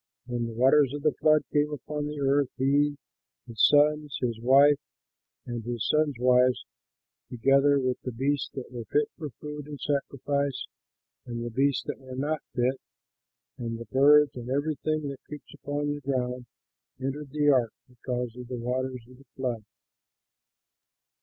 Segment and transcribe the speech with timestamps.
[0.25, 2.97] When the waters of the flood came upon the earth, he,
[3.45, 4.79] his sons, his wife,
[5.45, 6.65] and his sons' wives,
[7.29, 10.65] together with the beasts that were fit for food and sacrifice
[11.27, 12.81] and the beasts that were not fit,
[13.59, 16.47] and the birds, and everything that creeps upon the ground,
[16.99, 19.63] entered the ark because of the waters of the flood.